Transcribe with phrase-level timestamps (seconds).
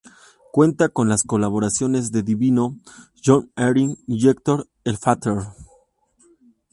[0.51, 2.75] Cuenta con las colaboraciones de Divino,
[3.23, 5.43] John Eric y Hector El Father.